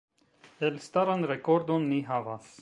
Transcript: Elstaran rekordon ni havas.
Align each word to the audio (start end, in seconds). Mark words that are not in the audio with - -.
Elstaran 0.69 1.27
rekordon 1.33 1.87
ni 1.93 2.01
havas. 2.11 2.51